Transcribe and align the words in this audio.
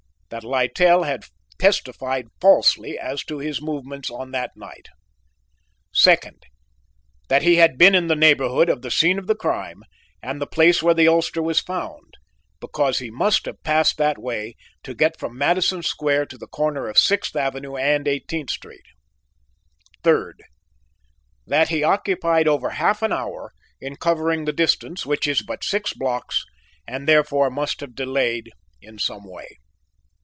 That 0.31 0.45
Littell 0.45 1.03
had 1.03 1.25
testified 1.59 2.27
falsely 2.39 2.97
as 2.97 3.21
to 3.25 3.39
his 3.39 3.61
movements 3.61 4.09
on 4.09 4.31
that 4.31 4.51
night. 4.55 4.87
"2d. 5.93 6.39
That 7.27 7.41
he 7.41 7.57
had 7.57 7.77
been 7.77 7.93
in 7.93 8.07
the 8.07 8.15
neighborhood 8.15 8.69
of 8.69 8.81
the 8.81 8.91
scene 8.91 9.19
of 9.19 9.27
the 9.27 9.35
crime 9.35 9.83
and 10.23 10.39
the 10.39 10.47
place 10.47 10.81
where 10.81 10.93
the 10.93 11.05
ulster 11.05 11.41
was 11.43 11.59
found, 11.59 12.13
because 12.61 12.99
he 12.99 13.11
must 13.11 13.45
have 13.45 13.61
passed 13.63 13.97
that 13.97 14.17
way 14.17 14.55
to 14.83 14.93
get 14.93 15.19
from 15.19 15.37
Madison 15.37 15.83
Square 15.83 16.27
to 16.27 16.37
the 16.37 16.47
corner 16.47 16.87
of 16.87 16.97
Sixth 16.97 17.35
Avenue 17.35 17.75
and 17.75 18.07
Eighteenth 18.07 18.51
Street. 18.51 18.85
"3d. 20.05 20.35
That 21.45 21.67
he 21.67 21.83
occupied 21.83 22.47
over 22.47 22.69
half 22.69 23.01
an 23.01 23.11
hour 23.11 23.51
in 23.81 23.97
covering 23.97 24.45
the 24.45 24.53
distance, 24.53 25.05
which 25.05 25.27
is 25.27 25.41
but 25.41 25.65
six 25.65 25.91
blocks, 25.93 26.45
and 26.87 27.05
therefore 27.05 27.49
must 27.49 27.81
have 27.81 27.93
delayed 27.95 28.49
in 28.81 28.97
some 28.97 29.23
way. 29.25 29.57